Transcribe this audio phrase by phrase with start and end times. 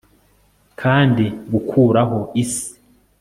[0.81, 2.67] Kandi gukuraho isi